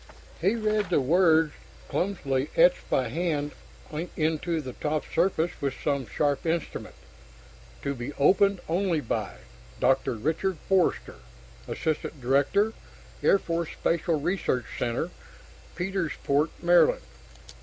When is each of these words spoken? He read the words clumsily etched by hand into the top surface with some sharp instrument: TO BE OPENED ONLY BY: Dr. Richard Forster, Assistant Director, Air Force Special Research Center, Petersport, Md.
He 0.41 0.55
read 0.55 0.89
the 0.89 0.99
words 0.99 1.53
clumsily 1.87 2.49
etched 2.55 2.89
by 2.89 3.09
hand 3.09 3.51
into 4.17 4.59
the 4.59 4.73
top 4.73 5.03
surface 5.13 5.51
with 5.61 5.75
some 5.83 6.07
sharp 6.07 6.43
instrument: 6.47 6.95
TO 7.83 7.93
BE 7.93 8.11
OPENED 8.13 8.61
ONLY 8.67 9.01
BY: 9.01 9.35
Dr. 9.79 10.15
Richard 10.15 10.57
Forster, 10.67 11.17
Assistant 11.67 12.19
Director, 12.19 12.73
Air 13.21 13.37
Force 13.37 13.69
Special 13.73 14.19
Research 14.19 14.65
Center, 14.79 15.11
Petersport, 15.75 16.49
Md. 16.63 16.99